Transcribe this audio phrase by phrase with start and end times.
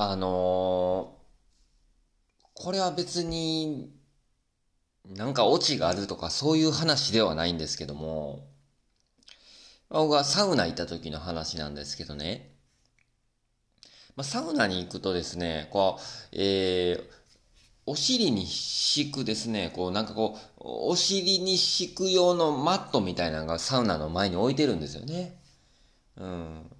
[0.00, 3.90] あのー、これは別に、
[5.04, 8.46] なんかオチがあるとかそういう話ではないんですけども、
[9.88, 12.54] 僕がサウナ行った時の話なんですけどね、
[14.14, 17.02] まあ、サウナに行くとですね、こう、えー、
[17.84, 25.40] お尻に敷くですね、こうなんかこう、お尻に敷く用のマットみたいなのがサウナの前に置いてるんですよね。
[26.16, 26.77] うん。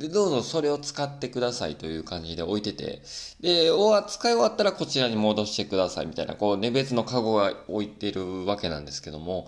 [0.00, 3.02] で、どうぞそれを使ってくださいという感じで置いてて、
[3.40, 9.46] で、お使い終わったらこちらに戻してくださいみたいな、こう、ね、別のカゴが置いてるわけなんですけども、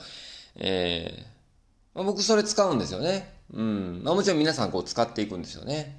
[0.56, 3.33] えー、まあ、僕それ使うんですよね。
[3.55, 4.02] うん。
[4.05, 5.98] まあもちろん皆さんこう使っていくんですよね。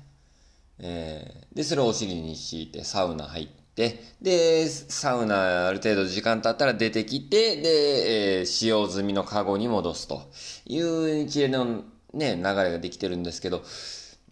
[0.77, 10.21] えー、で、それをお尻に敷いてサウナ入って、で、サウナある程度時間経ったら出てきて、で、えー、使用済みのカゴに戻すと
[10.67, 13.63] いう一連のね、流れができてるんですけど、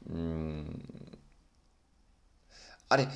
[0.09, 1.09] うん。
[2.89, 3.07] あれ、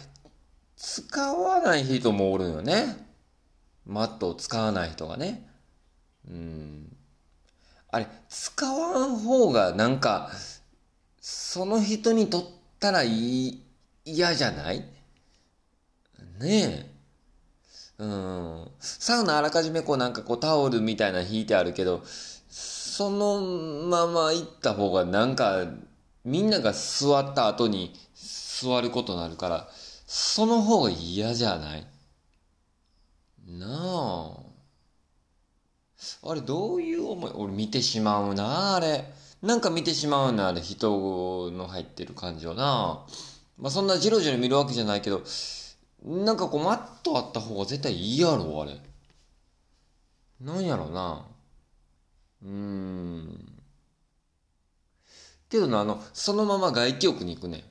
[0.77, 3.07] 使わない人もおるよね。
[3.85, 5.47] マットを使わない人がね。
[6.29, 6.95] うん。
[7.91, 10.31] あれ、使わん方がなんか、
[11.21, 12.45] その人にとっ
[12.79, 14.79] たら、嫌じゃない？
[14.79, 14.85] ね
[16.39, 16.91] え。
[17.97, 18.71] うん。
[18.79, 22.03] サウナあらかじめこうなんかこうタオルみたいな引いてあるけど、
[22.49, 23.41] その
[23.87, 25.65] まま行った方がなんか
[26.25, 29.69] みんなが座った後に座ることになるから、
[30.07, 31.87] その方が嫌じゃない？
[33.47, 34.37] なあ。
[36.23, 37.31] あれ、どういう思い？
[37.35, 39.05] 俺見てしまうな、あれ。
[39.41, 43.05] なんか見てしまうな、あれ、人の入ってる感じはな。
[43.57, 45.21] まあ、そんなじろじろ見るわけじゃないけど、
[46.03, 48.81] なんかこう、マットあった方が絶対いいやろ、あれ。
[50.41, 51.25] なんやろな。
[52.43, 53.54] うーん。
[55.49, 57.63] けどな、あの、そのまま外気浴に行くね。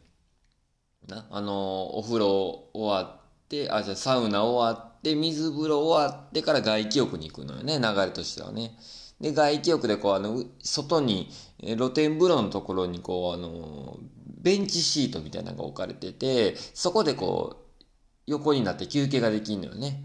[1.07, 8.77] な、あの、お風呂終わって、あ、じゃサウナ終わって、水風呂終わってから外気浴に行くのよね、流れとしてはね。
[9.21, 11.31] で、外気浴でこう、あの、外に、
[11.61, 17.83] 露天風呂のところにこう、あの、ベンチシートみたいなのが置かれてて、そこでこう、
[18.27, 20.05] 横になって休憩ができんのよね。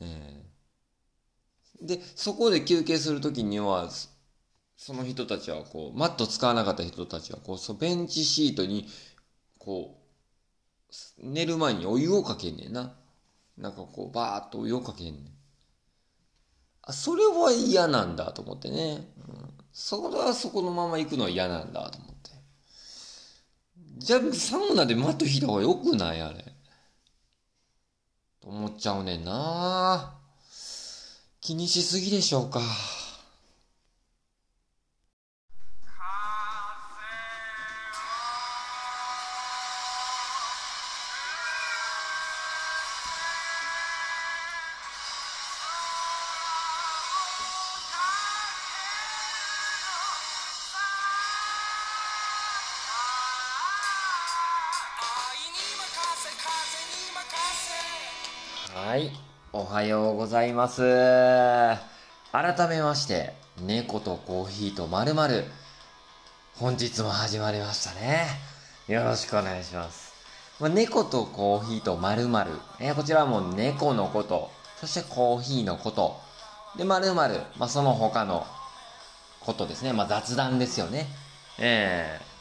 [0.00, 3.90] えー、で、そこで休憩するときには、
[4.76, 8.86] その人たちはこう、マット使わなかった人たちはこう、そうベンチシートに、
[9.58, 12.94] こう、寝る前にお湯をかけんねんな。
[13.56, 15.36] なんかこう、バーっとお湯をかけんねん。
[16.82, 19.12] あ、それは嫌なんだと思ってね。
[19.28, 22.30] うん、そこはそこのまま行くのは嫌なんだと思って。
[23.98, 26.44] じゃあ、サウナでマット引いた方がよくないあれ。
[28.40, 30.20] と思っちゃうねんな
[31.40, 32.60] 気にしすぎでしょうか。
[59.58, 60.82] おはようございます。
[62.30, 65.44] 改めまして、猫とコーヒーとまるまる
[66.56, 68.26] 本日も始まりましたね。
[68.86, 70.12] よろしくお願いします。
[70.60, 72.50] まあ、猫とコーヒーとまるまる
[72.94, 76.20] こちらはもう猫のこと、そしてコーヒーのこと、
[76.76, 78.46] で、まるまるまあ、その他の
[79.40, 79.94] ことですね。
[79.94, 81.06] まあ、雑談ですよね。
[81.58, 82.35] ええー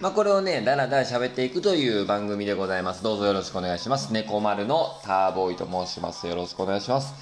[0.00, 3.02] まあ、これをね、だらだら喋っていくという番組でございます。
[3.02, 4.12] どうぞよろしくお願いします。
[4.12, 6.28] 猫丸のターボーイと申します。
[6.28, 7.12] よろしくお願いします。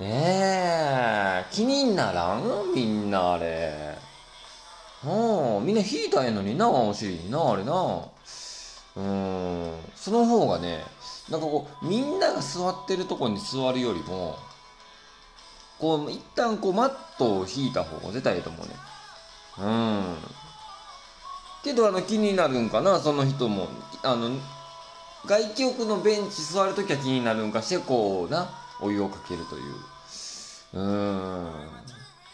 [0.00, 2.74] ねえ、気にならん？
[2.74, 3.96] みんなあれ。
[5.04, 7.72] うん、みんな引いたんやのにな、お尻にな、あれな。
[8.96, 10.82] うん、その方がね、
[11.30, 14.36] なんかこう、みんなが座ってるとこに座るよりも、
[15.78, 18.74] こう、一旦こう、マットを引いた方が絶対いいと思うね。
[19.60, 20.16] うん。
[21.62, 22.98] けどあの気になるんかな？
[22.98, 23.68] その人も。
[24.02, 24.30] あの
[25.26, 28.48] 外気浴のベンチ座るときは気になるんかしてこうな
[28.80, 29.74] お湯をかけるという。
[30.74, 31.44] うーん。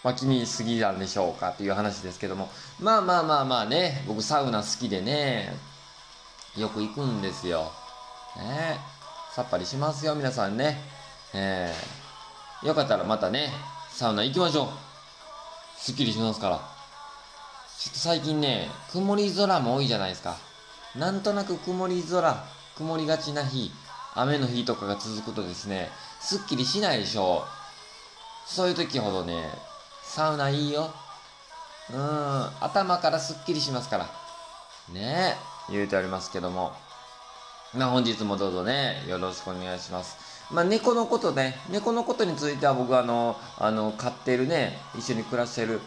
[0.03, 2.51] まあ気にしすぎなんでしょうかっていう話ですけども。
[2.79, 4.05] まあまあまあまあね。
[4.07, 5.57] 僕サウナ好きでね。
[6.57, 7.73] よく行くんですよ。
[8.37, 8.79] ね。
[9.35, 10.79] さっぱりしますよ皆さんね。
[11.33, 13.49] えー、よかったらまたね
[13.91, 14.69] サウナ行きましょう。
[15.77, 16.74] すっきりしますから。
[17.79, 20.37] ちょっと最近ね、曇り空も多いじゃないですか。
[20.95, 22.45] なんとなく曇り空、
[22.77, 23.73] 曇りがちな日、
[24.15, 25.91] 雨の日とかが続くとですね、
[26.21, 28.49] すっきりしないでしょう。
[28.49, 29.51] そういう時ほどね、
[30.05, 30.93] サウナいいよ。
[31.93, 34.05] うん、頭からすっきりしますから。
[34.93, 35.37] ね
[35.69, 36.73] え、言うておりますけども。
[37.77, 40.17] まあ本日もどうぞね、よろしくお願いします。
[40.53, 45.81] まあ猫のことね、猫のことについては僕はあの、あの、飼ってるね、一緒に暮らしてる、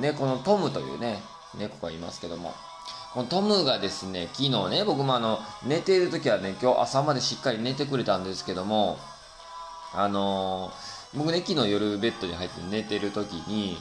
[0.00, 1.22] 猫のトムというね、
[1.56, 2.52] 猫がいますけども、
[3.14, 8.98] このトムがですね、昨日ね、僕もあの、寝ている時はね、今日朝までしっかり寝てくれたんですけども、
[9.94, 13.78] あのー、僕ね、昨日夜ベッドに入って寝てる時に、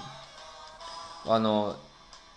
[1.25, 1.75] あの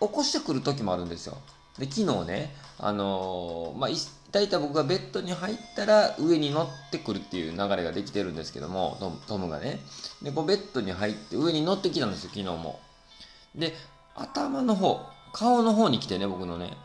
[0.01, 1.37] ー、起こしてくる時もあるんですよ。
[1.79, 3.91] で、昨日ね、あのー、まあ、
[4.33, 8.97] 大体僕がベッドに入ったら上に乗ってくるっていう流れができてるんですけども、
[9.27, 9.81] トムがね。
[10.23, 12.81] で、こうベッドに入って上に乗ってきたんですよ、昨日も。
[13.57, 13.75] で、
[14.15, 15.01] 頭の方、
[15.33, 16.77] 顔の方に来てね、僕のね。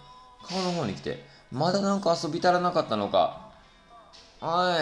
[0.48, 3.42] 顔の方に来て、まだなんか遊び足らなかったのか、
[4.42, 4.76] おい、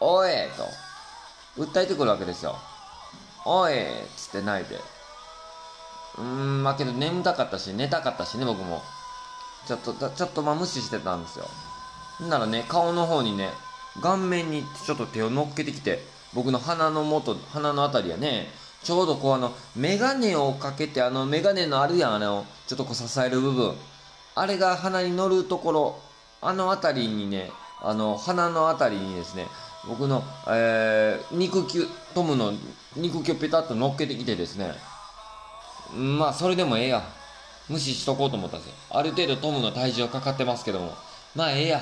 [0.00, 0.30] おい
[1.56, 2.56] と、訴えてくるわけですよ。
[3.44, 3.74] おい
[4.16, 4.76] つって泣いて。
[6.18, 8.82] うーん、まあけど眠たかったし、寝たかったしね、僕も。
[9.68, 11.46] ちょっと、ちょっとまあ無視してたんですよ。
[12.28, 13.50] ならね、顔の方にね、
[14.00, 16.02] 顔面にちょっと手を乗っけてきて、
[16.34, 18.48] 僕の鼻の元、鼻のあたりやね、
[18.82, 23.76] ちょうどこうあの、メガネをかけて、あの、メガネのあるやん、あの、ちょっとこう支える部分。
[24.34, 26.00] あれが鼻に乗るところ、
[26.40, 27.50] あのあたりにね、
[27.82, 29.46] あの、鼻のあたりにですね、
[29.86, 32.52] 僕の、えー、肉球、トムの
[32.96, 34.72] 肉球をペタッと乗っけてきてですね、
[35.94, 37.17] まあ、それでもええや。
[37.68, 38.74] 無視しとこうと思ったんですよ。
[38.90, 40.94] ある程度トムの体重はかかってますけども、
[41.34, 41.80] まあええや。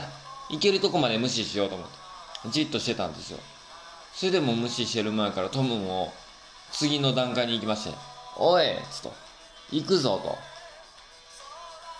[0.48, 2.50] いけるとこまで無視しようと思って。
[2.50, 3.38] じっとしてたんですよ。
[4.14, 6.12] それでも無視してる前からトムも
[6.72, 7.94] 次の段階に行きまして、
[8.36, 9.12] おいつと、
[9.70, 10.36] 行くぞと。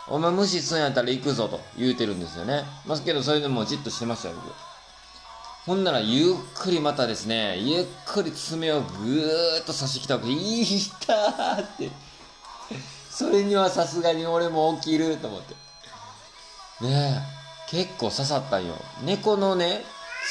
[0.08, 2.62] お前無視すんやったら行くぞと言うてるんですよね。
[2.86, 4.54] ますけどそれでもじっとしてましたよ、僕。
[5.66, 10.66] ほんならゆっくりまたですね、ゆっくり爪をぐーっと差してきたわけで、いい
[11.04, 11.90] たーって。
[13.16, 15.54] それにはさすがに俺も起きると思って。
[16.84, 17.22] ね
[17.66, 18.74] え、結構刺さったんよ。
[19.04, 19.80] 猫のね、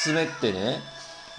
[0.04, 0.78] 爪ってね、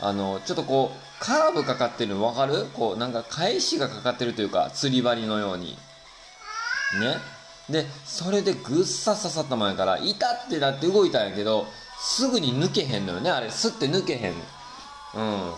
[0.02, 2.66] あの、ちょっとこう、カーブかかってるの分かる？
[2.74, 5.78] こう、なんか返しがかかってるというか、釣り針のように。
[7.00, 7.16] ね。
[7.70, 11.66] で、それでぐっさ刺さった前から、痛ってなって動いたんやけど、
[11.98, 13.50] すぐに抜けへんのよね、あれ。
[13.50, 14.34] すって抜けへん。
[14.34, 15.54] うん。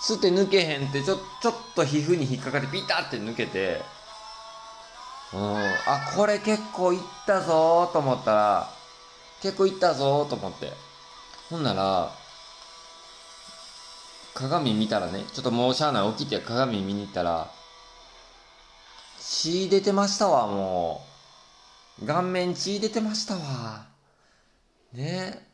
[0.00, 3.82] すって抜けへんって、ちょ、ちょっと皮膚に引っかかってピタって抜けて、
[5.34, 5.56] うん。
[5.86, 8.70] あ、これ結構いったぞーと思ったら、
[9.40, 10.72] 結構いったぞーと思って。
[11.50, 12.10] ほんなら、
[14.34, 17.50] 鏡見たらね、ちょっともうしゃあない起きて鏡見に行ったら、
[19.18, 21.02] 血出てましたわ、も
[22.00, 22.06] う。
[22.06, 23.86] 顔面血出てましたわ。
[24.92, 25.46] ね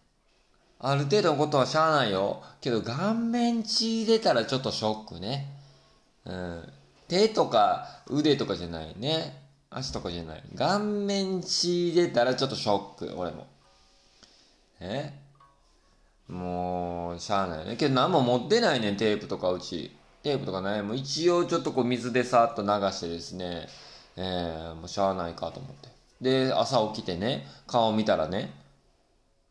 [0.81, 2.43] ある程度のことはしゃあないよ。
[2.61, 5.47] けど顔面血出たらちょっとショックね。
[6.25, 6.73] うん。
[7.09, 9.38] 手とか腕とかじゃないね。
[9.70, 10.43] 足とかじゃない。
[10.56, 13.47] 顔面血出たらちょっとショック、俺も。
[14.81, 15.12] え？
[16.29, 17.76] もう、しゃあないね。
[17.76, 19.97] けど何も持ってないね、テープとかうち。
[20.23, 20.82] テープとかない。
[20.82, 23.67] もう一応ちょっとこう水でさっと流してですね。
[24.17, 25.88] えー、もうしゃあないかと思って。
[26.21, 28.53] で、朝起きてね、顔見たらね、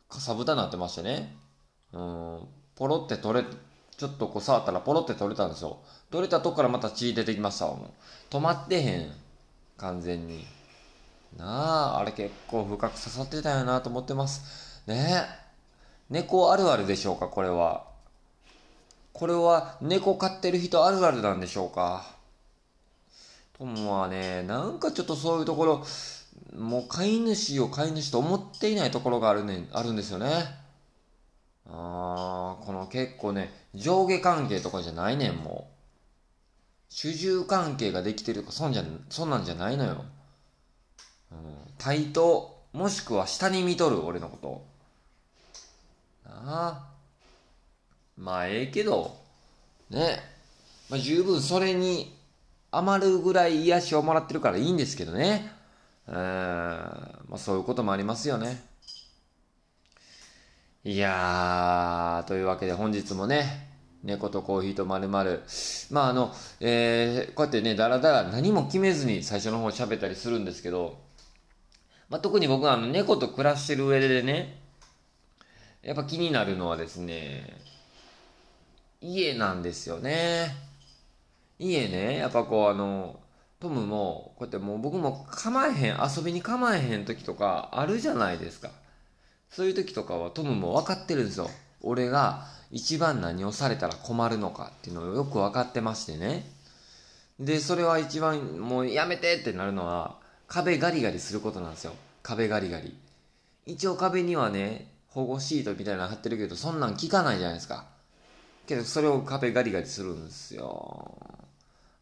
[0.09, 1.35] かさぶたになってましてね、
[1.93, 2.39] うん、
[2.75, 3.45] ポロって取れ、
[3.97, 5.79] ちょっとこう触ったらポロって取れたんですよ。
[6.11, 7.93] 取れたとこからまた血出てきました、も
[8.29, 8.33] う。
[8.33, 9.11] 止まってへん。
[9.77, 10.45] 完全に。
[11.38, 11.45] な
[11.95, 14.81] あ、あれ結構深く刺さってたよなと思ってます。
[14.88, 15.47] ねえ。
[16.09, 17.85] 猫あるあるでしょうか、これは。
[19.13, 22.06] これは猫飼ってる人あるあるなんでしょうか。
[23.57, 25.85] ともはね、なんかちょっとそういうところ、
[26.56, 30.28] もう飼い主を飼い主と思っていないところがあるね、あるんですよね。
[31.69, 35.76] あー、この結構ね、上下関係とかじゃないねん、もう。
[36.89, 40.06] 主従関係ができてるとか、そんじゃ、そんなんじゃないのよ。
[41.31, 41.37] うん、
[41.77, 44.65] 対等、もしくは下に見とる、俺のこと。
[46.29, 46.87] なあ。
[48.17, 49.15] まあ、ええけど、
[49.89, 50.19] ね。
[50.89, 52.17] まあ、十分それに
[52.71, 55.51] 余るぐらい癒しをもらってるからいいんですけどね。
[56.07, 58.63] うん、まあそういうこともありますよね。
[60.83, 63.67] いやー、というわけで本日もね、
[64.04, 65.44] 猫とコーヒーとまるまる。
[65.89, 70.99] まああの、えー、こうやってね、だらだら何も決めずに最初の方喋ったりするんですけど、
[72.09, 74.61] まあ特に僕はあの猫と暮らしてる上でね、
[75.81, 77.57] やっぱ気になるのはですね、
[79.01, 80.56] 家なんですよね。
[81.59, 83.19] 家ね、やっぱこうあの、
[83.59, 88.69] トムも、こうやってもう僕も構えへん、遊びに構えへん時とかあるじゃないですか。
[89.49, 91.49] そういう時とかはトムも分かってるんですよ。
[91.81, 96.50] 俺が一番何をされたら困るのかっていうのをよく分かってましてね。
[97.40, 101.94] で、それは一番もうやめてってなるのは壁ガリガリすることなんですよ。
[102.24, 102.95] 壁ガリガリ。
[103.66, 107.86] 一応壁にはね、保護シートみたいなの貼ってるけど、そんなん効かないじゃないですか。
[108.68, 111.18] けど、それを壁ガリガリするんですよ。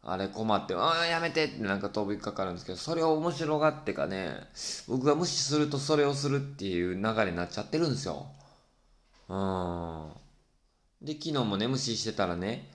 [0.02, 4.36] あれ困って、ああ、やめてってなんか飛びかかるんですけど、それを面白がってかね、
[4.86, 8.26] 僕が無視するとそれをするっていう流れになっちゃってるんですよ。
[9.28, 10.25] うん。
[11.06, 12.68] で、昨日もね、無視してたらね、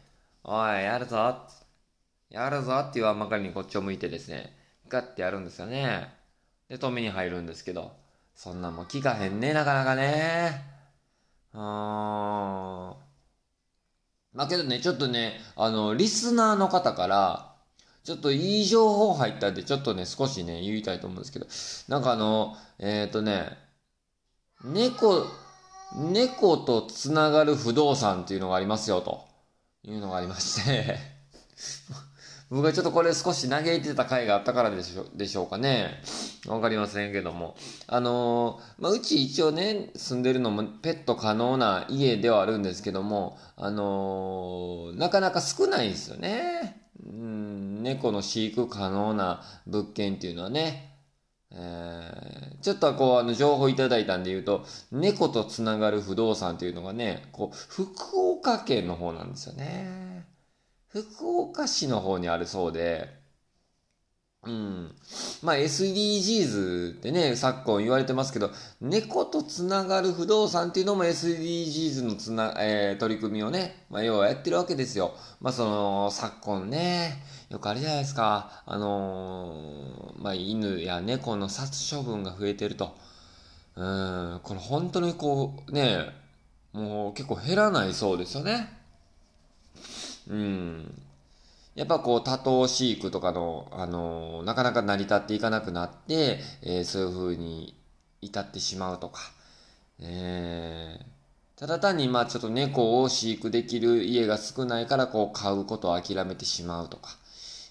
[0.46, 1.36] おい、やるぞ
[2.30, 4.56] やるぞって言わんばかりにこっちを向いてですね、
[4.88, 6.14] ガッてやるんですよね。
[6.70, 7.92] で、止めに入るんですけど、
[8.34, 10.64] そんなんも聞かへんね、なかなかね。
[11.54, 12.96] うーん。
[14.32, 17.54] まあけどね、ちょっとね、あの、リスナーの方から、
[18.06, 21.48] ちょっといい情報入ったんで、ちょっとね、少しね、言いたいと思うんですけど、
[21.94, 23.58] なんかあの、えっ、ー、とね、
[24.64, 25.26] 猫、
[25.96, 29.28] 猫とつながる不動産っていうのがありますよ、と
[29.84, 30.98] いうのがありまして
[32.50, 36.02] 僕はちょっとこれ少し嘆いてた回があったからでしょでしょうかね。
[36.48, 37.56] わかりませんけども。
[37.88, 46.82] あのー、まあ、うち一応ね、住んでるのもペット可能な家ではあるんですけども、あのー、なかなか少ないんですよね。
[47.06, 50.91] うん、猫の飼育可能な物件っていうのはね。
[51.54, 60.26] え、ちょっとこう、あの、情報いただいたんで言うと、猫とつながる不動産っていうのがね、こう、福岡県の方なんですよね。
[60.88, 63.22] 福岡市の方にあるそうで、
[64.44, 64.96] うん。
[65.44, 68.50] まあ SDGs ってね、昨今言われてますけど、
[68.82, 75.14] 猫とつながる不動産っていうのも SDGs のつな、えー、取り組みをね、まあ要はやってるわけですよ。
[75.42, 78.64] まあその、昨今ね、よくあるじゃないですか。
[78.66, 82.96] あのー、まあ犬や猫の殺処分が増えてると。
[83.76, 86.08] うん、これ本当にこう、ね、
[86.72, 88.70] もう結構減らないそうですよね。
[90.30, 91.02] うん。
[91.76, 97.76] やっぱこう多頭飼育とかの、あのー、なかなか成り立っていかなくなって、えー、そういう風に
[98.22, 99.20] 至ってしまうとか、
[100.00, 107.18] えー、ただ単にまあちょっと猫を飼育できる家が少ないからこう買うことを諦めてしまうとか、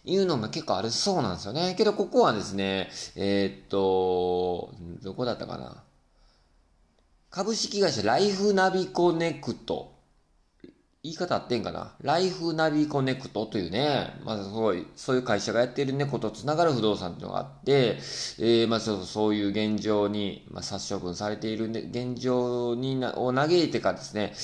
[0.04, 1.74] いうのが結構あるそうなんですよね。
[1.76, 5.82] けどここはですね、えー、っと、どこだったかな。
[7.30, 9.89] 株式会社ライフナビコネクト
[11.02, 11.94] 言い方あってんかな？
[12.02, 17.96] ライフナビコネクトというね、まずすごい、そういう会社がやっている猫とつながる不動産っていうのがあって、
[18.38, 24.34] えー、まあそうそういう現状に、まあ、殺処分されている、ね、現状になを嘆いてかですね、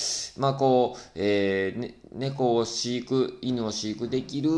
[0.40, 4.50] まあこう、えー、ね、猫を飼育、犬を飼育できる、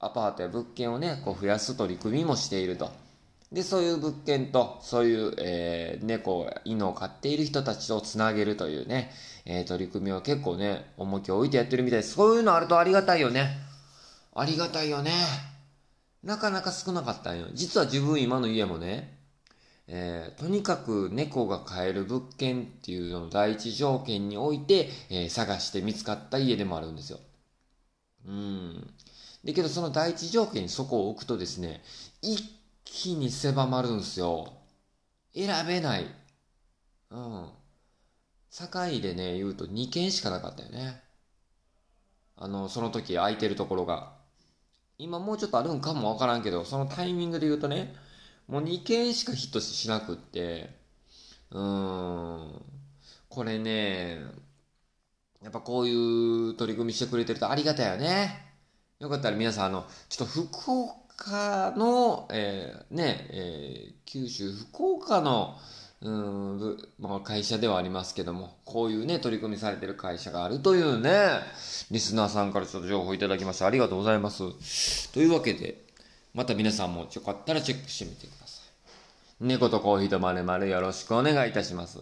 [0.00, 2.90] アパートや物件をね、こう増やす取り組みもしていると。
[3.52, 9.10] で、そういう物件と、そういう、えー、猫、犬を飼っている人たちとつなげるというね、
[9.44, 12.14] えー、取り組みは結構ね、重きを置いてやってるみたいです。
[12.14, 13.56] そういうのあるとありがたいよね。
[14.34, 15.12] ありがたいよね。
[16.22, 17.46] なかなか少なかったんよ。
[17.54, 19.18] 実は自分今の家もね、
[19.86, 27.18] えー、とにかく猫が飼える物件っていうのを第一条件において、えー、探して見つかった家でもあるんですよ。
[28.26, 28.94] うん。
[29.42, 31.82] で、けどその第一条件にそこを置くとですね、
[32.22, 32.42] 一
[32.84, 34.52] 気に狭まるんですよ。
[35.34, 36.06] 選べない。
[37.10, 37.48] うん。
[38.50, 41.00] 境でね、言うと2軒しかなかったよね。
[42.36, 44.12] あの、その時空いてるところが。
[44.98, 47.94] 今もうちょっとあるんかもわからんけど、そのタイミングで言うとね、
[48.48, 50.70] もう2件しかヒットしなくって、
[51.50, 52.62] うーん。
[53.28, 54.18] これね、
[55.42, 58.50] やっぱこういう取り組みしてくれてるとありがたいよね。
[58.98, 65.56] よかったら皆さん、あの、ちょっと福岡の、えー、ね、えー、九州、福岡の、
[66.02, 71.10] うん、まあ、会社ではありますけども、こういうね、取り組みされてる会社があるというね、
[71.90, 75.12] リスナーさんからちょっと情報いただきましてありがとうございます。
[75.12, 75.76] というわけで、
[76.32, 78.62] また皆さんもよかったらチェックしてみてくださ
[79.40, 79.44] い。
[79.44, 81.98] 猫とコーヒーとまるまるよろしくお願いいたします。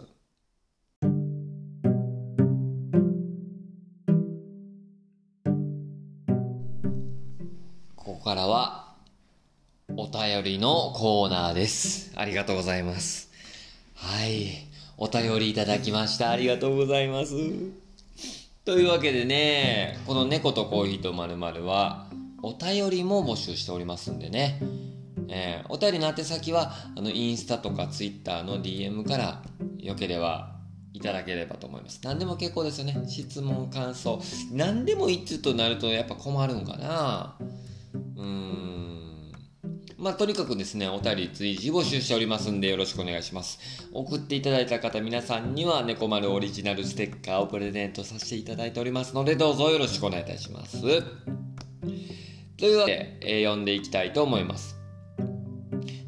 [7.97, 8.95] ここからは、
[9.97, 12.13] お便りのコーナーです。
[12.15, 13.28] ありがとうございます。
[14.01, 14.69] はい。
[14.97, 16.31] お便りいただきました。
[16.31, 17.35] ありがとうございます。
[18.65, 22.07] というわけでね、この猫とコーヒーとまるまるは、
[22.43, 24.61] お便りも募集しておりますんでね。
[25.29, 29.43] えー、お便りの宛先は、あの、インスタとかツイッターの DM から、
[29.79, 30.57] よければ
[30.93, 32.01] いただければと思います。
[32.05, 32.97] 何でも結構ですよね。
[33.09, 34.21] 質問、感想。
[34.53, 37.37] 何でもいつとなるとやっぱ困るんかな。
[38.17, 38.88] うーん。
[39.99, 43.59] まあ、とにかくですね、お便り随時募集しておりますんでよろしくお願いします。
[43.93, 50.81] 送っていただいた方皆さんには猫丸オリジナルステッカーをプレゼントさせていただいておりますので、どうぞよろしくお願いいたします。
[50.81, 54.79] というわけで、えー、読んでいきたいと思います。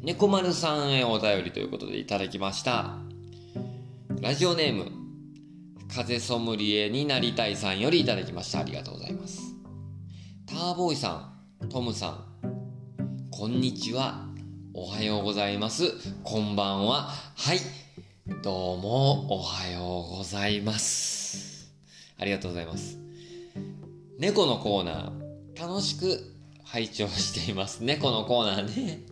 [0.03, 2.97] 猫丸さんへお便りということでいただきました
[4.19, 4.91] ラジオネーム
[5.95, 9.53] 風ソムリエになりたいさんよりいただきましたありがとうございます
[10.47, 11.31] ターボーイさ
[11.63, 12.30] んトムさん
[13.41, 14.27] こんにちは。
[14.71, 15.95] おはようございます。
[16.23, 17.09] こんばんは。
[17.35, 17.59] はい。
[18.43, 21.73] どうもおはようございます。
[22.19, 22.99] ありがとうございます。
[24.19, 26.19] 猫のコーナー楽しく
[26.63, 27.83] 拝聴しています。
[27.83, 29.10] 猫のコーナーね。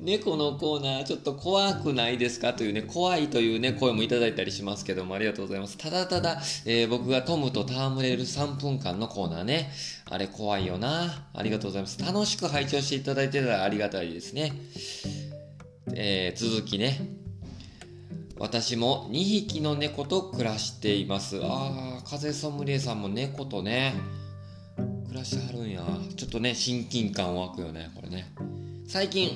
[0.00, 2.54] 猫のコーナーちょっと怖くないですか？
[2.54, 5.78] というね、怖いというね、声もいただいたりしますけども、ありがとうございます。
[5.78, 9.70] ただただ、えー、僕がトムと戯れる3分間のコーナーね、
[10.06, 11.28] あれ怖いよな。
[11.32, 12.02] ありがとうございます。
[12.04, 14.52] 楽しく拝聴していただいてたらありがたいですね。
[15.94, 17.00] えー、続きね。
[18.38, 21.38] 私も2匹の猫と暮らしています。
[21.42, 23.94] あー、風ソムリエさんも猫とね、
[25.06, 25.82] 暮らしてはるんや。
[26.16, 28.32] ちょっとね、親近感湧くよね、これね。
[28.86, 29.30] 最近、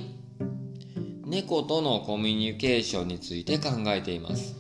[1.25, 4.55] 猫とのコミュニケーションについて考えています。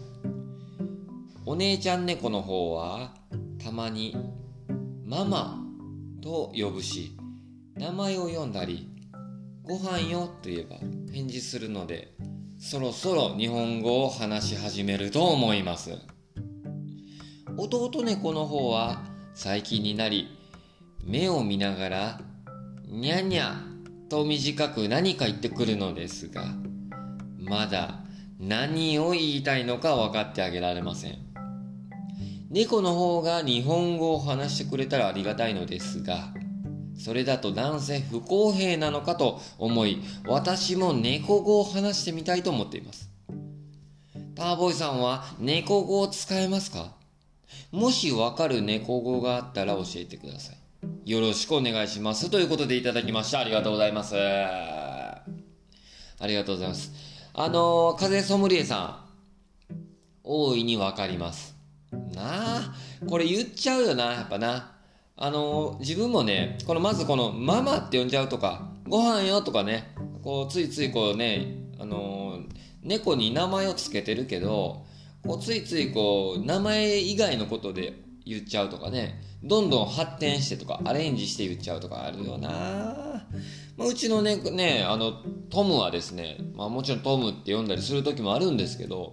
[1.44, 3.14] お姉ちゃん猫の方は
[3.62, 4.16] たまに
[5.04, 5.62] ママ
[6.22, 7.16] と呼ぶし
[7.74, 8.88] 名前を呼んだり
[9.62, 10.76] ご飯よと言えば
[11.12, 12.14] 返事するので
[12.58, 15.92] そろそろ日本語を話し始めると思います。
[17.56, 19.02] 弟猫の方は
[19.34, 20.28] 最近になり
[21.04, 22.20] 目を見ながら
[22.86, 23.65] にゃにゃ
[24.08, 26.44] と短く何か言ってくるのですが、
[27.38, 28.00] まだ
[28.38, 31.18] 何を言いたいのか分かってあげられません。
[32.50, 36.32] 猫の方が日本語を話してくれたらありがたいのですが、
[36.98, 43.10] それだと男性不公平なのかと思い、私も猫語を話してみたいと思っています。
[44.34, 46.94] ターボイさんは猫語を使えますか？
[47.72, 50.56] もしわかる猫語があったら教えてください。
[51.04, 52.30] よろしくお願いします。
[52.30, 53.38] ということでいただきました。
[53.40, 54.16] ありがとうございます。
[54.16, 55.22] あ
[56.26, 56.90] りがとうございます。
[57.34, 59.04] あのー、風ソムリエさ
[59.70, 59.74] ん、
[60.24, 61.54] 大いにわかります。
[61.92, 62.74] なあ、
[63.08, 64.72] これ言っちゃうよな、やっぱな。
[65.16, 72.46] あのー、自分もね、このまずこのママって呼んじゃうとか、ご飯よとかね、こうついついこうね、あのー、
[72.82, 74.86] 猫に名前をつけてるけど、
[75.26, 82.48] こうついついこう名前以外のことで言っちゃうとかね、どんどん発展してとかアレンジして言っちゃうとかあるよな、
[83.76, 85.12] まあ、うちのねねあの
[85.50, 89.12] トムはですね、まあ、もちろんトムって呼んだりする時もあるんですけど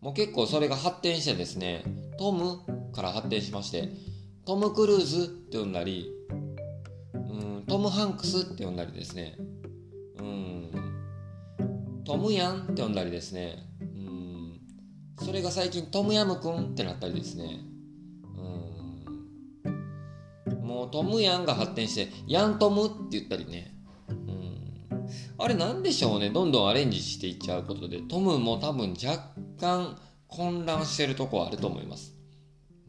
[0.00, 1.84] もう結構それが発展してですね
[2.18, 2.60] トム
[2.92, 3.90] から発展しまして
[4.46, 6.10] トム・クルーズって呼んだり
[7.14, 9.36] うんトム・ハンクスって呼んだりですね。
[10.18, 10.70] うん
[12.04, 13.58] トムヤンって呼んだりですね。
[13.80, 14.60] うん
[15.24, 17.60] それが最近トムヤムくんってなったりですね。
[20.72, 23.74] もうトムヤンが発展してヤントムって言ったりね。
[24.08, 25.06] うん。
[25.38, 26.30] あれなんでしょうね。
[26.30, 29.28] どんどんアレンジしていっちゃうことでトムも多分若
[29.60, 32.14] 干混乱してるとこあると思います。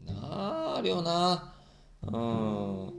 [0.06, 1.52] なああるよな。
[2.02, 2.92] うん。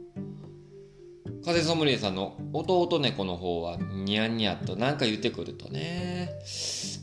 [1.44, 6.30] 風ソムリエさんの弟猫の方はニャンニャとなんか言ってくるとね。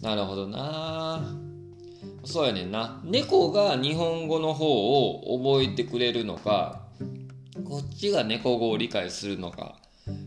[0.02, 1.36] なるほどな。
[2.24, 3.00] そうやねんな。
[3.04, 4.66] 猫が日本語の方
[5.10, 6.81] を覚えてくれるのか
[7.64, 9.78] こっちが猫語を理解するのか。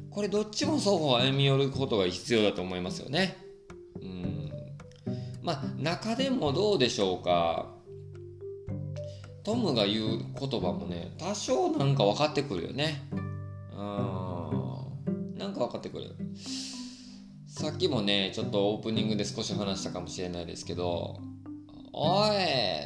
[0.09, 3.37] これどっちも双方歩み寄ることが必要だと思いますよね。
[4.01, 4.51] うん。
[5.41, 7.73] まあ中でもどうでしょうか。
[9.43, 13.03] トムが言う言葉もね多少なんか分かってくるよね。
[13.73, 16.15] うんなんか分かってくる。
[17.47, 21.19] さっきもねちょっとオープニングで少し話したかもしれないですけど
[21.93, 22.29] 「おい!」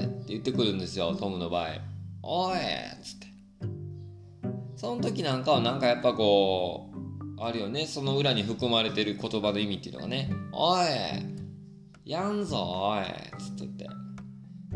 [0.03, 1.67] って言ってくるんですよトムの場合
[2.21, 2.59] 「おい!」っ
[3.01, 3.28] つって。
[4.79, 6.89] その時なんかはなんかやっぱこ
[7.37, 7.85] う、あるよね。
[7.85, 10.31] その裏に含まれてる言葉の意味っていうのがね。
[10.53, 13.03] おいやんぞおい
[13.37, 13.89] つってって。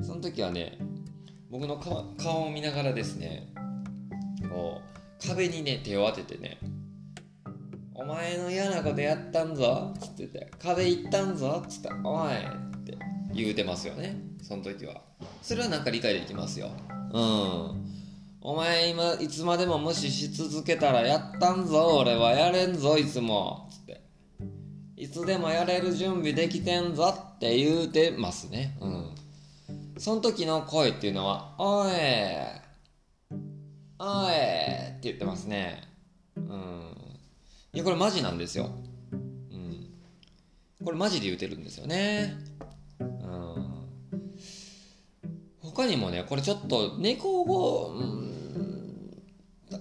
[0.01, 0.77] その時はね、
[1.49, 1.77] 僕の
[2.17, 3.47] 顔を見ながらですね、
[4.51, 4.81] こ
[5.23, 6.57] う、壁にね、手を当ててね、
[7.93, 12.97] お前の嫌なことやったんぞつってて、壁行ったんぞつって、おいって
[13.33, 14.17] 言うてますよね。
[14.41, 15.01] その時は。
[15.41, 16.71] それはなんか理解できますよ。
[17.13, 17.21] う
[17.79, 17.92] ん。
[18.45, 23.69] お前今、いつまでも無視し続けたらやったんぞ、俺はやれんぞ、いつも。
[23.71, 24.01] つって。
[24.97, 28.77] いつでもやれる準備できてんぞって言うてますね。
[28.81, 29.15] うん。
[29.97, 31.91] その時の声っていうのは、おい、
[33.97, 34.35] おいっ
[34.99, 35.81] て言ってますね。
[36.35, 36.97] うん。
[37.71, 38.71] いや、これマジなんですよ。
[39.13, 39.15] う
[39.55, 39.87] ん。
[40.83, 42.35] これマジで言うてるんですよね。
[42.99, 43.73] うん。
[45.61, 48.32] 他にもね、これちょっと猫語、うん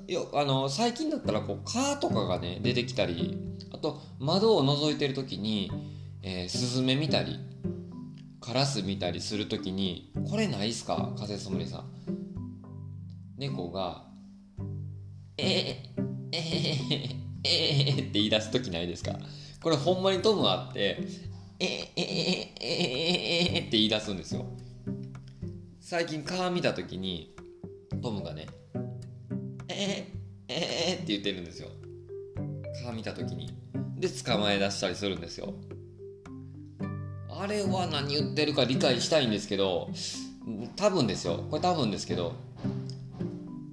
[0.06, 3.38] よあの最近だったらこう「カー」とかがね出てきたり
[3.72, 5.70] あと窓を覗いてる時に、
[6.22, 7.38] えー、スズメ見たり
[8.40, 11.84] カラス見たりする時にこれないっすか風ソムリエさん。
[13.38, 14.04] 猫が
[15.38, 16.02] 「えー、
[16.32, 16.40] えー、
[17.44, 19.18] えー、えー、って言い出す時ないですか。
[19.62, 20.98] これほんまにトムあって
[21.58, 24.44] 「えー、えー、えー、えー、って言い出すんですよ。
[25.80, 27.34] 最近川見た時に
[28.02, 28.46] トムがね
[29.82, 31.68] 「えー、えー、って言ってるんですよ。
[32.82, 33.52] 川見た時に。
[33.98, 35.54] で捕まえ出したりするんですよ。
[37.28, 39.90] あれは何言ってるか理解したいんですけど
[40.76, 41.44] 多分ですよ。
[41.50, 42.34] これ多分ですけど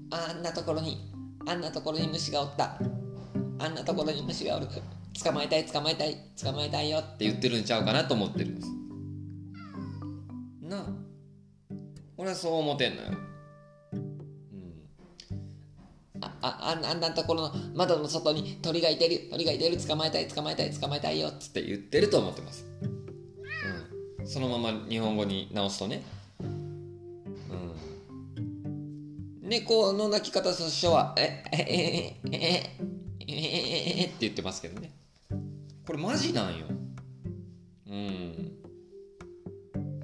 [0.09, 1.11] あんなところに
[1.45, 2.79] あんなところに虫がおった。
[3.59, 4.67] あんなところに虫がおる。
[5.23, 8.69] 捕まえたい捕まえたい捕まえたいよって言ってるんちゃうかなと思ってるんです。
[10.61, 10.85] なあ。
[12.17, 13.09] 俺はそう思ってんのよ。
[16.21, 22.65] あああんなところの窓の外に鳥がいてる鳥がいてる捕まえたい捕まえたい捕まえたいよっつって言ってると思ってます、
[24.19, 26.03] うん、そのまま日本語に直すとね、
[26.39, 26.43] う
[29.45, 32.79] ん、猫の鳴き方としては「えええええ
[33.27, 34.91] えええって言ってますけどね
[35.85, 36.65] これマジなんよ
[37.87, 38.59] うん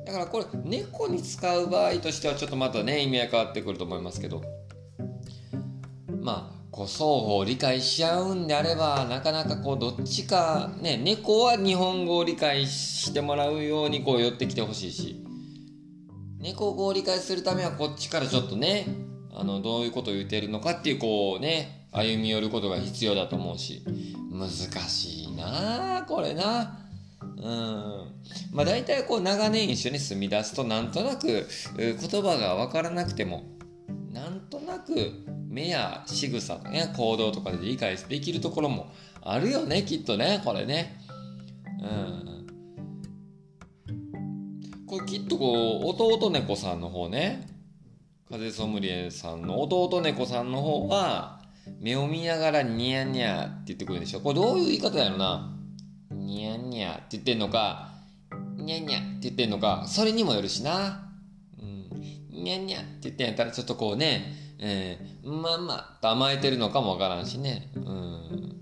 [0.06, 4.41] だからこれ猫に使う場合としてはちょっとまたね意味合い変わってくると思いますけど
[6.26, 15.24] まあこう双方理解し合うんであればなかなかこうどっちかね猫は日本語を理解してもらうようにこう寄ってきてほしいし
[16.40, 18.88] 猫語を理解するためはこっちからちょっとね
[19.36, 23.84] あのどういうことを言ってるのかっていうこうね歩み寄ることが必要だと思うし
[24.32, 26.80] 難しいなあこれな。
[27.22, 27.42] うん。
[28.52, 33.44] まあ大体こう長年一緒に住み出すとなんとなく言葉が分からなくても
[34.12, 35.12] なんとなく
[35.56, 38.91] 目や仕草ね行動とかで理解できるところも
[39.22, 41.00] あるよねきっとねこれね。
[41.82, 42.46] うん。
[44.86, 47.48] これきっとこう弟猫さんの方ね
[48.30, 51.39] 風ソムリエさんの弟猫さんの方は
[51.80, 54.20] 目を見ながらニヤニヤって言ってくるでしょ。
[54.20, 55.58] これどういう言い方やろな。
[56.12, 57.91] ニヤニヤって言ってんのか
[58.58, 61.13] ニャニャって言ってんのかそれにもよるしな。
[61.58, 61.89] うん。
[62.30, 67.72] ニャニャって言ってんやったらちょっとこうねえー、まあまあ甘えてるのかもわからんしね。
[67.76, 68.62] うん。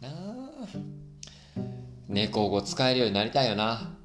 [0.00, 0.68] なあ。
[2.08, 3.96] 猫語使えるようになりたいよな。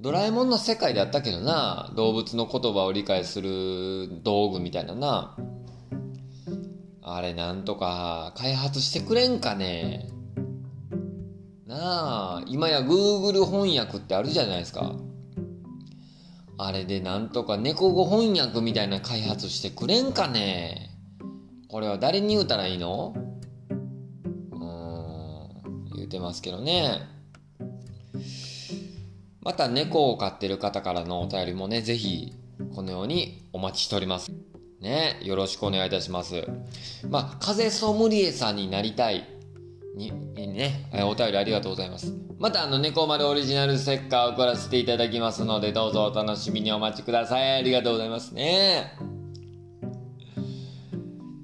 [0.00, 1.92] ドラえもんの世界であったけどな。
[1.96, 5.36] 動物の言葉を理解する道具みたいなな。
[7.02, 10.08] あれなんとか開発してくれんかね。
[11.66, 12.42] なあ。
[12.46, 14.94] 今や Google 翻訳ってあるじゃないですか。
[16.60, 20.90] あれでなんとか猫語翻訳みたいな開発してくれんかね？
[21.68, 23.14] これは誰に言うたらいいの？
[24.50, 27.00] うん、言うてますけどね。
[29.40, 32.34] また猫を飼ってる方からのお便りもね、ぜひ
[32.74, 34.30] このようにお待ちしております。
[34.80, 36.46] ね、よろしくお願いいたします。
[37.08, 39.26] まあ、風ソムリエさんになりたい
[39.98, 42.14] に、ね、お便りありがとうございます。
[42.38, 47.56] また、あの、猫丸オリジナルステッカーを送らせていただきますので、どうぞお楽しみにお待ちください。
[47.56, 48.96] ありがとうございますね。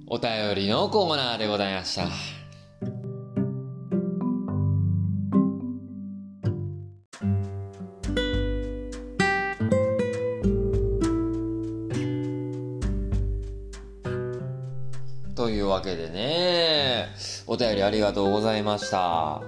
[0.06, 2.06] お便りのコーナーでございました。
[15.34, 17.08] というわけでね、
[17.46, 19.42] お便りありがとうございました。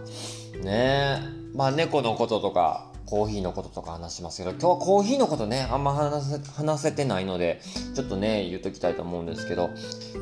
[0.63, 7.61] ねえまあ猫のこととか、コーヒーのこととか話しますけど、今日はコーヒーのことね、あんま話せ話せてないので、
[7.95, 9.71] ちょっとね、言っときたいと思うんですけど、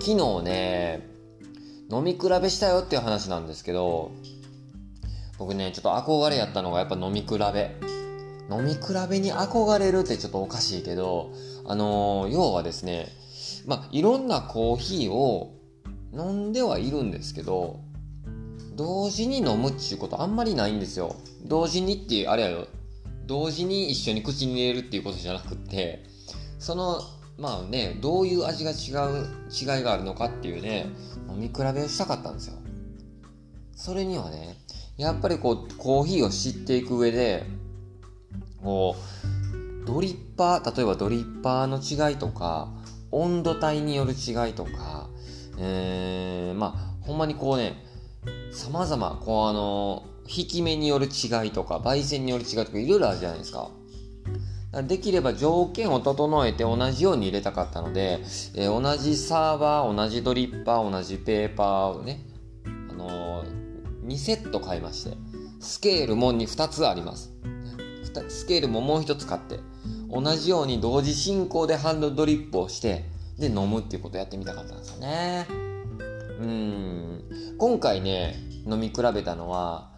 [0.00, 1.08] 昨日ね、
[1.90, 4.12] 飲み比べしたよっていう話なんですけど、
[5.38, 7.76] 僕ね、ちょっと憧れやったのがやっぱ飲み比べ。
[8.50, 11.32] 飲み比べに憧れるってちょっとおかしいけど、
[11.66, 13.08] あのー、要はですね、
[13.66, 15.53] まあ、いろんなコーヒーを
[16.16, 17.80] 飲んではいるんですけど、
[18.76, 21.16] 同時に飲むっていうことあんまりないんですよ。
[21.44, 22.66] 同時にっていう、あれやよ。
[23.26, 26.04] 同時に一緒に口に入れるっていうことじゃなくって、
[26.58, 27.00] その、
[27.38, 28.74] まあね、どういう味が違
[29.10, 30.86] う、違いがあるのかっていうね、
[31.28, 32.54] 飲み比べをしたかったんですよ。
[33.74, 34.56] それにはね、
[34.96, 37.44] やっぱりこう、コーヒーを知っていく上で、
[38.62, 42.72] こう、ドリッパー、例えばドリッパーの違いとか、
[43.10, 45.03] 温度帯による違いとか、
[45.58, 46.66] えー、ま
[47.02, 47.84] あ、ほんまにこうね、
[48.52, 53.70] 様々、こうあの、引き目による違いとか、焙煎による違いとか、いろいろあるじゃないですか。
[54.88, 58.18] できれば条件を整えて同じように入れたかったので、
[58.56, 62.20] えー、同じサーバー、同じドリッパー、同じペーパーをね、
[62.90, 65.16] あのー、2セット買いまして
[65.60, 67.32] スケールも2つあります
[68.28, 69.58] スケールももう1つ買って
[70.08, 73.04] 同じように同時進行でハンドドリップをして
[73.38, 75.46] で飲むっていうことをやってみたかったんですよね。
[76.40, 77.24] うん。
[77.58, 79.94] 今回ね飲み比べたのは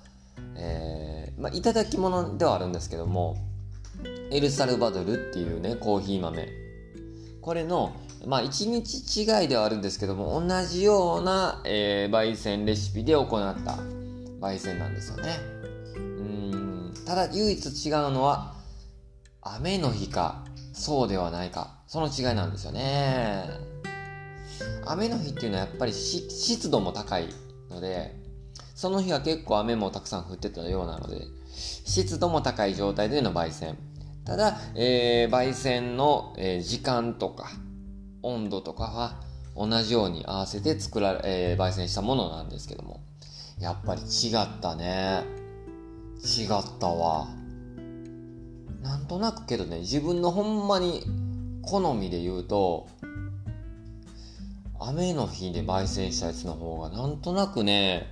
[0.58, 3.36] えー、まあ、いただき物ではあるんですけども
[4.30, 6.48] エルサルバドルっていうねコーヒー豆。
[7.40, 7.94] これの
[8.26, 13.28] まあ1日違いではあるんですけども同じような、えー、焙煎レシピで行っ
[13.64, 13.78] た
[14.40, 15.36] 焙煎なんですよね。
[15.94, 16.94] うん。
[17.06, 18.54] ただ唯一違うのは
[19.42, 21.75] 雨の日かそうではないか。
[21.96, 23.48] その違いなんですよね
[24.84, 27.28] 雨の日っていうのはやっぱり湿度も高い
[27.70, 28.14] ので
[28.74, 31.22] その日は結構雨もたくさん降ってたようなので、
[31.54, 33.78] 湿度も高い状態での焙煎。
[34.26, 37.48] ただ、えー、焙煎の、えー、時間とか
[38.22, 39.22] 温度とかは
[39.56, 43.00] 同じように合わせて作られ、えー、焙煎したものなんですけども、
[43.58, 45.24] やっぱり違ったね。
[46.22, 47.28] 違ったわ。
[48.82, 51.02] なんとなくけどね、自分のほんまに
[51.66, 52.88] 好みで言うと、
[54.78, 58.06] 雨の日で焙煎したやつの方がなんとなくね、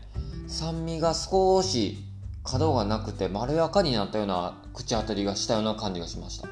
[0.48, 1.98] 酸味が少し
[2.42, 6.48] 角がなくてまろやかになったような口当たりがしたような感じがしました。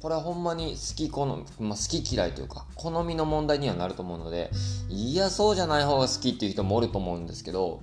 [0.00, 4.50] これはほんまに好き好み、まあ、好き嫌いというか好みの問題にはなると思うので
[4.88, 7.82] いやそうじゃない方が好きっていう人もおると思うんですけど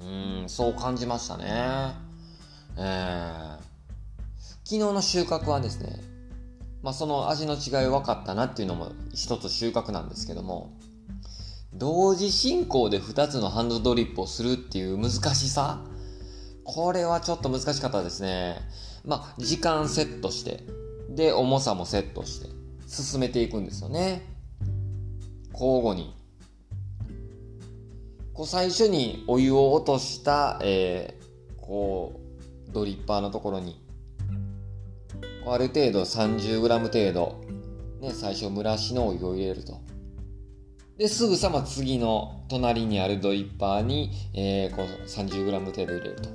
[0.00, 1.44] うんそう感じましたね。
[2.76, 3.58] えー、
[4.64, 6.09] 昨日の収穫はですね
[6.82, 10.72] まあその味の違い分かったなっていうのも一つ収穫なんですけども
[11.72, 15.84] 同時進行で2つのハンドドリップをするっていう難しさ
[16.72, 18.56] これはちょっと難しかったですね。
[19.04, 20.62] まあ、時間セットして、
[21.08, 22.48] で、重さもセットして、
[22.86, 24.22] 進めていくんですよね。
[25.52, 26.14] 交互に。
[28.32, 32.20] こう最初にお湯を落とした、えー、こ
[32.68, 33.82] う、ドリッパーのところに、
[35.52, 37.40] ある程度 30g 程度、
[38.00, 39.80] ね、最初蒸らしのお湯を入れると。
[40.96, 46.28] で、すぐさま次の隣にあるドリッパーに、えー、こう 30g 程度入れると。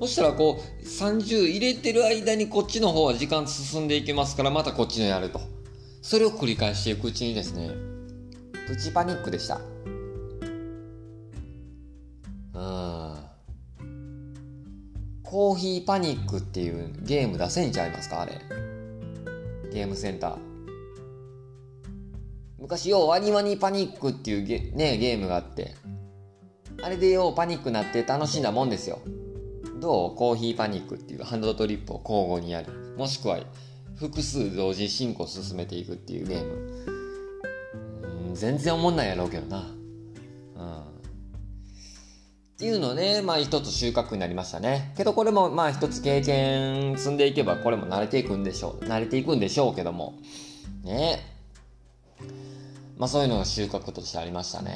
[0.00, 5.40] そしたらこう30入れてる間にこっちの方は時間進んでいきますからまたこっちのやると。
[6.02, 7.70] それを繰り返していくうちにですね、
[8.66, 9.60] プチパニックでした。
[12.54, 13.25] うん。
[15.26, 18.22] コーヒーパニックっていうゲーム出せんちゃいますか？
[18.22, 18.40] あれ。
[19.72, 20.36] ゲームセンター。
[22.60, 25.74] 昔ようワニワニパニックっていうゲ,、ね、ゲームがあって。
[26.80, 29.00] あれでようパニックなって楽しんだもんですよ。
[29.80, 30.14] どう？
[30.14, 32.94] コーヒーパニックっていうハンドドリップを交互にやる。
[32.96, 33.40] もしくは
[33.96, 36.52] 複数同時進行進めていくっていうゲーム。
[38.28, 39.66] うん全然思んないやろうけどな。
[42.56, 44.94] っていうのね、まあ一つ収穫になりましたね。
[44.96, 48.84] けどこれもまあ一つ経験積んでいけばこれも慣れていくんでしょう。
[48.86, 50.14] 慣れていくんでしょうけども。
[50.82, 51.20] ね
[52.96, 54.70] まあそういうのが収穫としてありましたね。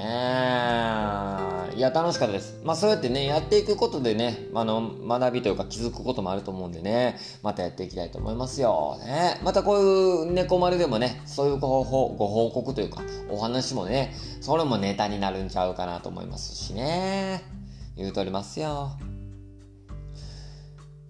[1.74, 2.60] いや、楽しかったです。
[2.66, 8.98] まあそうやってね、やっていくことでね、あの、学びというか気づくこともあると思うんでね、またやっていきたいと思いますよ。
[9.02, 9.40] ね。
[9.42, 17.60] またこういう猫丸でもね、そういうご報ご報告というか、お話もね、それもネタになるんちゃうかなと思いますしね。
[18.00, 18.92] 言うとりますよ。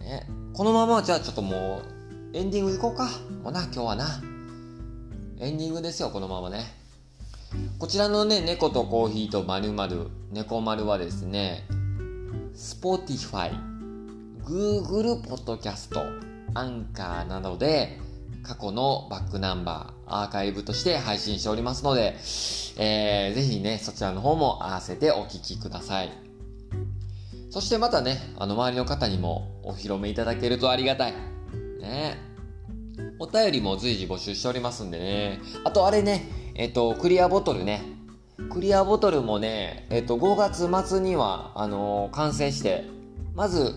[0.01, 0.27] ね。
[0.53, 1.81] このままじゃあちょっとも
[2.33, 3.09] う、エンディングいこうか。
[3.45, 4.21] もうな、今日はな。
[5.39, 6.65] エンディングですよ、このままね。
[7.79, 11.65] こちらのね、猫とコーヒーとまるまる、猫丸はですね、
[12.55, 13.53] Spotify、
[14.45, 15.97] Google Podcast、
[16.55, 17.99] アンカーなどで
[18.43, 22.17] 過去のバックナンバー、アーカイブとして配信しておりますので、
[22.79, 26.30] えー、ぜひね、そちらの方も合わせてお聴きください。
[27.51, 31.13] そしてまたね、あの周りの方にもお披露目いただけるとありがたい。
[31.81, 32.17] ね
[33.19, 35.41] お便りも随時募集しておりますんでね。
[35.65, 37.83] あとあれね、えっと、クリアボトルね。
[38.51, 40.37] クリアボトルもね、えっと、5
[40.71, 42.85] 月末には、あのー、完成して、
[43.35, 43.75] まず、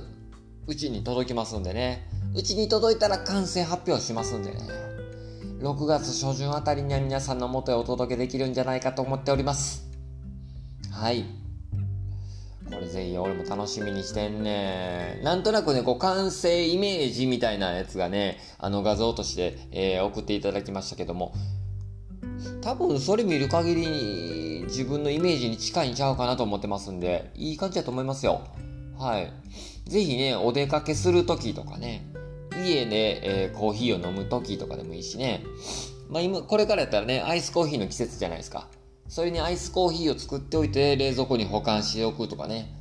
[0.67, 2.07] うちに届きますんでね。
[2.35, 4.57] うちに届いたら完成発表しますんでね。
[5.59, 9.89] 6月初旬あたりには皆さんの元へお届けできるんじゃないかと思っております。
[10.91, 11.42] はい。
[12.83, 15.21] これぜひ俺も楽しみにしてんね。
[15.23, 21.33] なんとなくね、こう完成イメージみたいなやつがね、あの画像として、えー、送っていただきましたけども、
[22.61, 28.41] 多分それ見る限りに自分のイメージに近いんちゃうかなと思ってますんで、いい感じだと思いますよ。
[28.97, 29.31] はい。
[29.89, 32.05] ぜひね、お出かけするときとかね、
[32.65, 35.41] 家で、えー、コーヒーを飲むときとかでもいいしね、
[36.09, 38.67] まあ今、これからやったらね、アイスコーヒーの季節じゃないですか。
[39.07, 42.75] それにアイスコーヒーを作っておいて冷蔵庫に保管しておくとかね。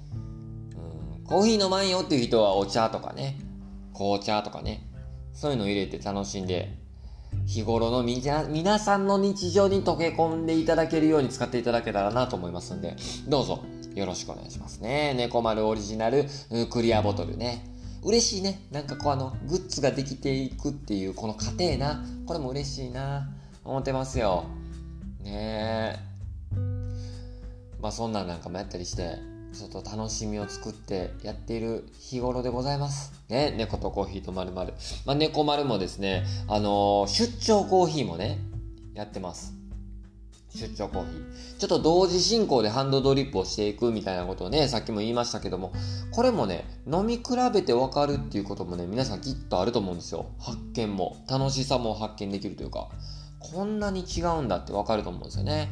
[0.76, 3.38] うんコーヒー飲まんよっていう人はお茶とかね、
[3.94, 4.88] 紅茶とかね、
[5.32, 6.76] そういうのを入れて楽しんで、
[7.46, 12.96] 日頃のみな皆さんの日常に溶け込んでいただけるように使っていただけたらなと思いますんで、
[13.28, 15.14] どうぞよろしくお願いしますね。
[15.14, 16.26] 猫丸オリジナル
[16.70, 17.64] クリアボトルね。
[18.04, 18.60] 嬉しいね。
[18.70, 22.04] なんかこうあの、グッズができていくっていうこの過程な。
[22.26, 23.28] これも嬉しいな。
[23.64, 24.44] 思ってますよ。
[25.22, 26.11] ねえ。
[27.82, 29.18] まあそんなんなんかもやったりして、
[29.52, 33.12] ちょっと楽しみを作ってやっている日頃でございます。
[33.28, 34.72] ね、猫とコーヒーとまるまる。
[35.04, 38.38] まあ、猫丸もですね、あのー、出張コーヒーもね、
[38.94, 39.52] やってます。
[40.54, 41.58] 出張コーヒー。
[41.58, 45.72] ちょっと同時進行でハンドドリップをしていくみたいなことをね、さっきも言いましたけども、
[46.12, 50.26] これもね、飲み比べてわかるっていうこともね、皆さんきっとあると思うんですよ。
[50.38, 51.16] 発見も。
[51.28, 52.88] 楽しさも発見できるというか、
[53.40, 55.68] こんなに違うんだってわかると思うんですよね。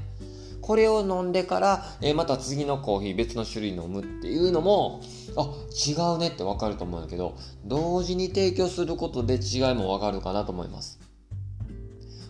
[0.71, 5.01] これを飲んでから、えー、また次のコーヒー別の種類飲むっていうのも、
[5.37, 11.01] あ、違うねってわかると思うんだけど、同時に提供することで違いもわかるかなと思います。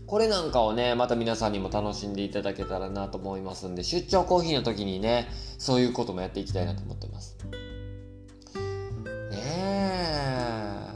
[0.06, 7.36] これなんかをね、また皆さんにも楽しんでいただけたらなと思いますんで、出張コーヒーの時にね、そういうこともやっていきたいなと思ってます。
[9.30, 10.88] ねえ。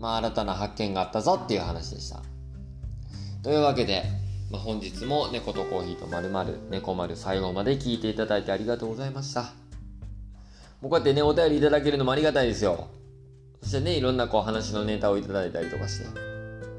[0.00, 2.24] まあ、新たな発見があったぞっていう話でした。
[3.44, 4.23] というわけで、
[4.54, 9.42] まあ、本日も猫とコーヒーとまるまる猫丸最後まで聞いていただいてありがとうございました。
[9.42, 9.48] も
[10.84, 12.86] うこうやってね、お便りいただけるのもありがたいですよ。
[13.62, 16.06] そしてね、いろんなこう話のネタをいただいたりとかして。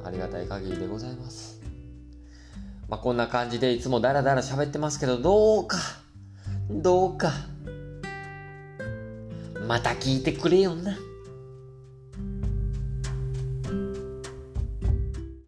[0.06, 1.60] ありがたい限りでございます。
[2.88, 5.78] まあ、こんな感じでいつもダラダラ喋ってますけど、どうか、
[6.70, 7.34] どうか、
[9.68, 10.98] また聞いてくれよな。